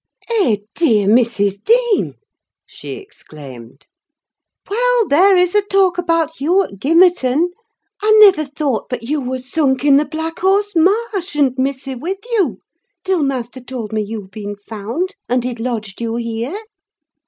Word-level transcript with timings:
"Eh, 0.31 0.55
dear! 0.73 1.05
Mrs. 1.07 1.63
Dean!" 1.63 2.15
she 2.65 2.93
exclaimed. 2.93 3.85
"Well! 4.67 5.07
there 5.09 5.37
is 5.37 5.53
a 5.53 5.61
talk 5.61 5.99
about 5.99 6.41
you 6.41 6.63
at 6.63 6.79
Gimmerton. 6.79 7.49
I 8.01 8.11
never 8.19 8.45
thought 8.45 8.89
but 8.89 9.03
you 9.03 9.21
were 9.21 9.37
sunk 9.37 9.85
in 9.85 9.97
the 9.97 10.05
Blackhorse 10.05 10.75
marsh, 10.75 11.35
and 11.35 11.53
missy 11.55 11.93
with 11.93 12.17
you, 12.31 12.61
till 13.03 13.21
master 13.21 13.61
told 13.61 13.93
me 13.93 14.01
you'd 14.01 14.31
been 14.31 14.55
found, 14.55 15.13
and 15.29 15.43
he'd 15.43 15.59
lodged 15.59 16.01
you 16.01 16.15
here! 16.15 16.57